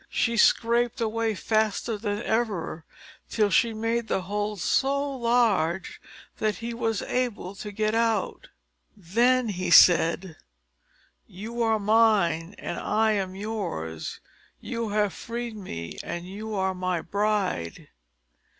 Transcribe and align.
She 0.09 0.35
scraped 0.35 0.99
away 0.99 1.35
faster 1.35 1.95
than 1.95 2.23
ever, 2.23 2.85
till 3.29 3.51
she 3.51 3.71
made 3.71 4.07
the 4.07 4.23
hole 4.23 4.55
so 4.57 4.99
large 5.15 6.01
that 6.39 6.55
he 6.55 6.73
was 6.73 7.03
able 7.03 7.53
to 7.57 7.71
get 7.71 7.93
out. 7.93 8.47
Then 8.97 9.49
he 9.49 9.69
said, 9.69 10.37
"You 11.27 11.61
are 11.61 11.77
mine, 11.77 12.55
and 12.57 12.79
I 12.79 13.11
am 13.11 13.35
yours, 13.35 14.19
you 14.59 14.89
have 14.89 15.13
freed 15.13 15.55
me, 15.55 15.99
and 16.03 16.27
you 16.27 16.55
are 16.55 16.73
my 16.73 17.01
bride." 17.01 17.89